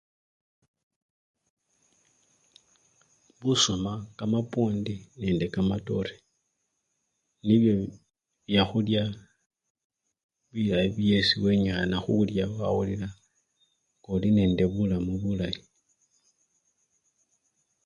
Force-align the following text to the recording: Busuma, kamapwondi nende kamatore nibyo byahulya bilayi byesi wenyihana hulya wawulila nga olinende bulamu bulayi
Busuma, 3.43 3.93
kamapwondi 4.17 4.95
nende 5.19 5.45
kamatore 5.53 6.13
nibyo 7.45 7.75
byahulya 8.47 9.03
bilayi 10.51 10.89
byesi 10.97 11.35
wenyihana 11.43 11.97
hulya 12.05 12.45
wawulila 12.59 13.07
nga 14.01 14.09
olinende 14.15 14.63
bulamu 14.73 15.11
bulayi 15.21 15.61